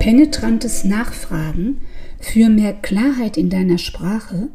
penetrantes 0.00 0.82
Nachfragen 0.84 1.82
für 2.18 2.48
mehr 2.48 2.72
Klarheit 2.72 3.36
in 3.36 3.50
deiner 3.50 3.78
Sprache 3.78 4.48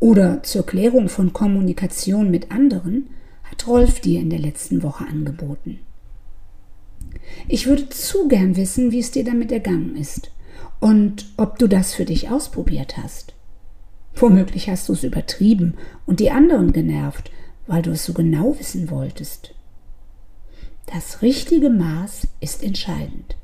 oder 0.00 0.42
zur 0.44 0.64
Klärung 0.64 1.08
von 1.08 1.32
Kommunikation 1.32 2.30
mit 2.30 2.52
anderen 2.52 3.10
hat 3.42 3.66
Rolf 3.66 4.00
dir 4.00 4.20
in 4.20 4.30
der 4.30 4.38
letzten 4.38 4.82
Woche 4.82 5.04
angeboten. 5.04 5.80
Ich 7.48 7.66
würde 7.66 7.88
zu 7.88 8.28
gern 8.28 8.56
wissen, 8.56 8.92
wie 8.92 9.00
es 9.00 9.10
dir 9.10 9.24
damit 9.24 9.50
ergangen 9.50 9.96
ist 9.96 10.30
und 10.78 11.26
ob 11.36 11.58
du 11.58 11.66
das 11.66 11.92
für 11.94 12.04
dich 12.04 12.30
ausprobiert 12.30 12.96
hast. 12.96 13.34
Womöglich 14.14 14.70
hast 14.70 14.88
du 14.88 14.92
es 14.92 15.02
übertrieben 15.02 15.74
und 16.06 16.20
die 16.20 16.30
anderen 16.30 16.72
genervt, 16.72 17.32
weil 17.66 17.82
du 17.82 17.90
es 17.90 18.04
so 18.04 18.12
genau 18.12 18.56
wissen 18.58 18.90
wolltest. 18.90 19.54
Das 20.86 21.20
richtige 21.20 21.68
Maß 21.68 22.28
ist 22.40 22.62
entscheidend. 22.62 23.36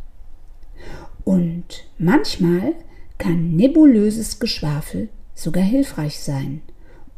Und 1.64 1.86
manchmal 1.96 2.74
kann 3.16 3.56
nebulöses 3.56 4.38
Geschwafel 4.38 5.08
sogar 5.34 5.62
hilfreich 5.62 6.20
sein. 6.20 6.60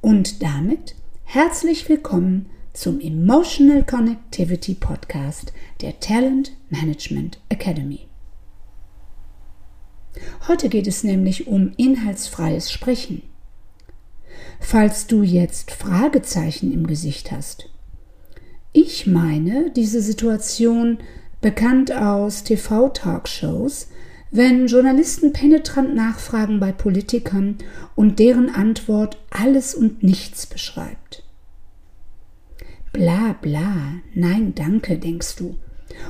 Und 0.00 0.40
damit 0.40 0.94
herzlich 1.24 1.88
willkommen 1.88 2.48
zum 2.72 3.00
Emotional 3.00 3.84
Connectivity 3.84 4.74
Podcast 4.74 5.52
der 5.80 5.98
Talent 5.98 6.52
Management 6.70 7.40
Academy. 7.48 8.06
Heute 10.46 10.68
geht 10.68 10.86
es 10.86 11.02
nämlich 11.02 11.48
um 11.48 11.72
inhaltsfreies 11.76 12.70
Sprechen. 12.70 13.22
Falls 14.60 15.08
du 15.08 15.24
jetzt 15.24 15.72
Fragezeichen 15.72 16.72
im 16.72 16.86
Gesicht 16.86 17.32
hast. 17.32 17.68
Ich 18.72 19.08
meine 19.08 19.72
diese 19.72 20.00
Situation 20.00 20.98
bekannt 21.40 21.90
aus 21.90 22.44
TV-Talkshows, 22.44 23.88
wenn 24.30 24.66
Journalisten 24.66 25.32
penetrant 25.32 25.94
nachfragen 25.94 26.60
bei 26.60 26.72
Politikern 26.72 27.56
und 27.94 28.18
deren 28.18 28.50
Antwort 28.50 29.18
alles 29.30 29.74
und 29.74 30.02
nichts 30.02 30.46
beschreibt. 30.46 31.22
Bla 32.92 33.34
bla, 33.40 34.00
nein 34.14 34.54
danke, 34.54 34.98
denkst 34.98 35.36
du. 35.36 35.56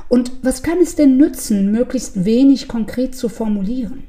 Und 0.09 0.31
was 0.41 0.63
kann 0.63 0.79
es 0.79 0.95
denn 0.95 1.17
nützen, 1.17 1.71
möglichst 1.71 2.25
wenig 2.25 2.67
konkret 2.67 3.15
zu 3.15 3.29
formulieren? 3.29 4.03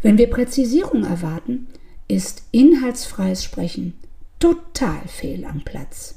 Wenn 0.00 0.18
wir 0.18 0.30
Präzisierung 0.30 1.04
erwarten, 1.04 1.68
ist 2.08 2.42
inhaltsfreies 2.50 3.44
Sprechen 3.44 3.94
total 4.38 5.06
fehl 5.06 5.44
am 5.44 5.62
Platz. 5.64 6.16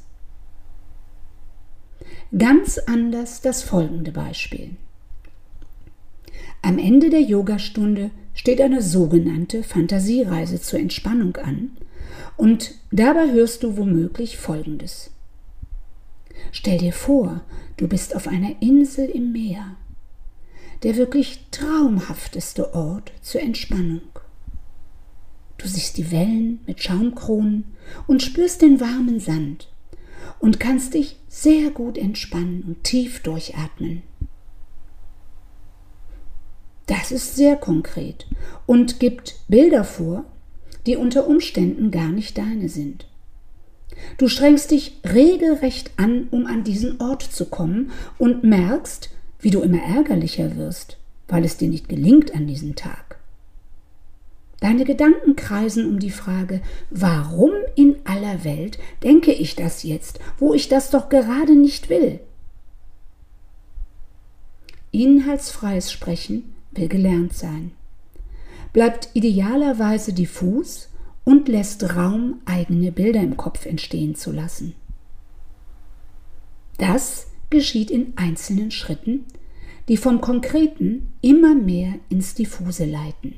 Ganz 2.38 2.78
anders 2.80 3.42
das 3.42 3.62
folgende 3.64 4.12
Beispiel. 4.12 4.76
Am 6.66 6.80
Ende 6.80 7.12
der 7.12 7.22
Yogastunde 7.22 8.10
steht 8.34 8.60
eine 8.60 8.82
sogenannte 8.82 9.62
Fantasiereise 9.62 10.60
zur 10.60 10.80
Entspannung 10.80 11.36
an 11.36 11.78
und 12.38 12.74
dabei 12.92 13.32
hörst 13.32 13.62
du 13.62 13.78
womöglich 13.78 14.38
Folgendes. 14.38 15.12
Stell 16.52 16.80
dir 16.80 16.92
vor, 16.92 17.42
du 17.78 17.88
bist 17.88 18.16
auf 18.16 18.28
einer 18.28 18.64
Insel 18.64 19.08
im 19.08 19.32
Meer, 19.32 19.76
der 20.82 20.96
wirklich 20.96 21.46
traumhafteste 21.52 22.74
Ort 22.74 23.12
zur 23.22 23.42
Entspannung. 23.42 24.02
Du 25.60 25.68
siehst 25.68 26.00
die 26.00 26.10
Wellen 26.10 26.62
mit 26.66 26.82
Schaumkronen 26.82 27.66
und 28.08 28.24
spürst 28.24 28.64
den 28.64 28.80
warmen 28.80 29.20
Sand 29.20 29.72
und 30.40 30.60
kannst 30.60 30.96
dich 30.96 31.18
sehr 31.28 31.70
gut 31.70 31.96
entspannen 31.96 32.64
und 32.64 32.84
tief 32.84 33.22
durchatmen. 33.22 34.02
Das 36.88 37.12
ist 37.12 37.36
sehr 37.36 37.56
konkret 37.56 38.28
und 38.66 39.00
gibt 39.00 39.36
Bilder 39.48 39.84
vor, 39.84 40.26
die 40.86 40.98
unter 40.98 41.28
Umständen 41.28 41.90
gar 41.90 42.10
nicht 42.10 42.38
deine 42.38 42.70
sind. 42.70 43.08
Du 44.18 44.28
strengst 44.28 44.72
dich 44.72 45.00
regelrecht 45.04 45.92
an, 45.98 46.28
um 46.32 46.46
an 46.46 46.64
diesen 46.64 47.02
Ort 47.02 47.24
zu 47.24 47.46
kommen 47.46 47.92
und 48.18 48.44
merkst, 48.44 49.10
wie 49.40 49.50
du 49.50 49.62
immer 49.62 49.82
ärgerlicher 49.82 50.58
wirst, 50.58 50.98
weil 51.28 51.44
es 51.44 51.58
dir 51.58 51.70
nicht 51.70 51.90
gelingt 51.90 52.36
an 52.36 52.46
diesem 52.46 52.76
Tag. 52.76 53.18
Deine 54.60 54.86
Gedanken 54.86 55.36
kreisen 55.36 55.88
um 55.88 56.00
die 56.00 56.12
Frage, 56.12 56.62
warum 56.90 57.52
in 57.76 57.98
aller 58.06 58.44
Welt 58.44 58.80
denke 59.04 59.32
ich 59.32 59.56
das 59.56 59.84
jetzt, 59.84 60.20
wo 60.38 60.54
ich 60.54 60.70
das 60.70 60.90
doch 60.90 61.10
gerade 61.10 61.56
nicht 61.56 61.90
will? 61.90 62.20
Inhaltsfreies 64.92 65.92
Sprechen 65.92 66.55
will 66.78 66.88
gelernt 66.88 67.34
sein, 67.34 67.72
bleibt 68.74 69.10
idealerweise 69.14 70.14
diffus 70.14 70.90
und 71.24 71.48
lässt 71.48 71.96
Raum, 71.96 72.42
eigene 72.46 72.92
Bilder 72.92 73.22
im 73.22 73.38
Kopf 73.38 73.66
entstehen 73.66 74.16
zu 74.16 74.32
lassen. 74.32 74.76
Das 76.78 77.28
geschieht 77.50 77.90
in 77.90 78.14
einzelnen 78.18 78.72
Schritten, 78.72 79.26
die 79.88 79.98
vom 79.98 80.20
Konkreten 80.22 81.14
immer 81.22 81.56
mehr 81.56 81.94
ins 82.10 82.34
Diffuse 82.34 82.86
leiten. 82.86 83.36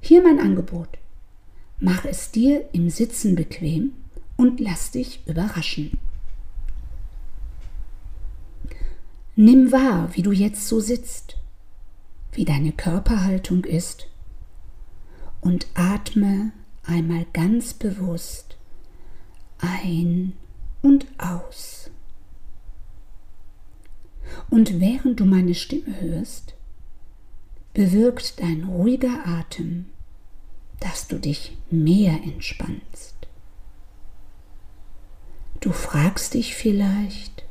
Hier 0.00 0.22
mein 0.22 0.38
Angebot. 0.38 0.88
Mach 1.78 2.04
es 2.04 2.30
dir 2.30 2.68
im 2.72 2.88
Sitzen 2.88 3.34
bequem 3.34 3.92
und 4.36 4.60
lass 4.60 4.92
dich 4.92 5.20
überraschen. 5.26 5.98
Nimm 9.34 9.70
wahr, 9.70 10.08
wie 10.14 10.22
du 10.22 10.32
jetzt 10.32 10.66
so 10.66 10.80
sitzt 10.80 11.36
wie 12.36 12.44
deine 12.44 12.72
Körperhaltung 12.72 13.64
ist 13.64 14.08
und 15.40 15.66
atme 15.74 16.52
einmal 16.84 17.26
ganz 17.32 17.72
bewusst 17.72 18.58
ein 19.58 20.34
und 20.82 21.06
aus. 21.18 21.90
Und 24.50 24.80
während 24.80 25.18
du 25.18 25.24
meine 25.24 25.54
Stimme 25.54 25.98
hörst, 26.00 26.54
bewirkt 27.72 28.40
dein 28.40 28.64
ruhiger 28.64 29.26
Atem, 29.26 29.86
dass 30.80 31.08
du 31.08 31.18
dich 31.18 31.56
mehr 31.70 32.20
entspannst. 32.22 33.14
Du 35.60 35.72
fragst 35.72 36.34
dich 36.34 36.54
vielleicht, 36.54 37.44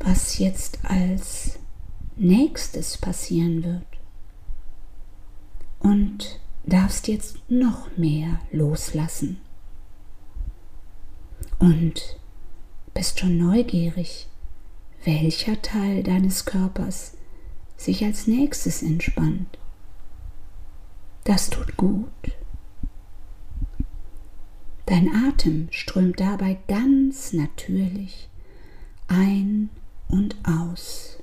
was 0.00 0.38
jetzt 0.38 0.84
als 0.84 1.60
nächstes 2.16 2.98
passieren 2.98 3.62
wird 3.62 3.91
und 5.82 6.40
darfst 6.64 7.08
jetzt 7.08 7.38
noch 7.48 7.96
mehr 7.96 8.40
loslassen. 8.50 9.40
Und 11.58 12.18
bist 12.94 13.20
schon 13.20 13.38
neugierig, 13.38 14.28
welcher 15.04 15.60
Teil 15.60 16.02
deines 16.02 16.44
Körpers 16.44 17.16
sich 17.76 18.04
als 18.04 18.26
nächstes 18.26 18.82
entspannt. 18.82 19.58
Das 21.24 21.50
tut 21.50 21.76
gut. 21.76 22.08
Dein 24.86 25.08
Atem 25.14 25.68
strömt 25.70 26.20
dabei 26.20 26.58
ganz 26.68 27.32
natürlich 27.32 28.28
ein 29.08 29.70
und 30.08 30.36
aus. 30.44 31.18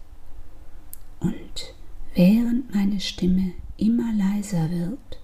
Und 1.19 1.75
während 2.13 2.73
meine 2.73 2.99
Stimme 2.99 3.53
immer 3.79 4.11
leiser 4.13 4.69
wird, 4.69 5.19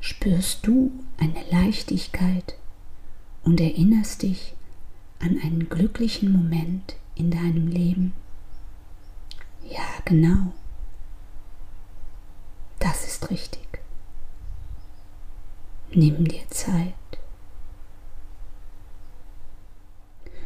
spürst 0.00 0.66
du 0.66 0.92
eine 1.18 1.42
Leichtigkeit 1.50 2.56
und 3.44 3.60
erinnerst 3.60 4.22
dich 4.22 4.54
an 5.18 5.38
einen 5.42 5.68
glücklichen 5.68 6.32
Moment 6.32 6.96
in 7.14 7.30
deinem 7.30 7.68
Leben. 7.68 8.12
Ja, 9.68 9.86
genau. 10.04 10.52
Das 12.78 13.04
ist 13.06 13.30
richtig. 13.30 13.66
Nimm 15.90 16.26
dir 16.26 16.46
Zeit. 16.50 16.94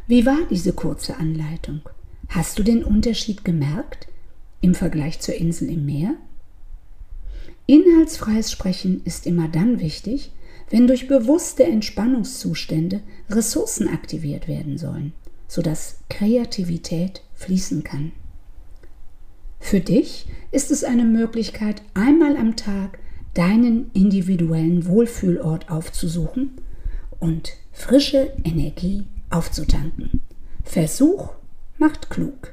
Wie 0.06 0.24
war 0.26 0.38
diese 0.50 0.72
kurze 0.72 1.16
Anleitung? 1.16 1.80
Hast 2.28 2.58
du 2.58 2.62
den 2.62 2.82
Unterschied 2.82 3.44
gemerkt 3.44 4.08
im 4.60 4.74
Vergleich 4.74 5.20
zur 5.20 5.34
Insel 5.34 5.68
im 5.68 5.84
Meer? 5.86 6.14
Inhaltsfreies 7.72 8.52
Sprechen 8.52 9.00
ist 9.06 9.26
immer 9.26 9.48
dann 9.48 9.80
wichtig, 9.80 10.30
wenn 10.68 10.86
durch 10.86 11.08
bewusste 11.08 11.64
Entspannungszustände 11.64 13.00
Ressourcen 13.30 13.88
aktiviert 13.88 14.46
werden 14.46 14.76
sollen, 14.76 15.14
sodass 15.48 16.00
Kreativität 16.10 17.22
fließen 17.32 17.82
kann. 17.82 18.12
Für 19.58 19.80
dich 19.80 20.26
ist 20.50 20.70
es 20.70 20.84
eine 20.84 21.06
Möglichkeit, 21.06 21.80
einmal 21.94 22.36
am 22.36 22.56
Tag 22.56 22.98
deinen 23.32 23.90
individuellen 23.94 24.86
Wohlfühlort 24.86 25.70
aufzusuchen 25.70 26.50
und 27.20 27.54
frische 27.72 28.34
Energie 28.44 29.06
aufzutanken. 29.30 30.20
Versuch 30.62 31.30
macht 31.78 32.10
klug. 32.10 32.52